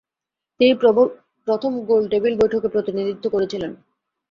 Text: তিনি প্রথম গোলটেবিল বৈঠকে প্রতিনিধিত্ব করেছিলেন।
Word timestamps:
তিনি 0.59 0.73
প্রথম 1.47 1.71
গোলটেবিল 1.89 2.33
বৈঠকে 2.41 2.67
প্রতিনিধিত্ব 2.67 3.25
করেছিলেন। 3.29 3.71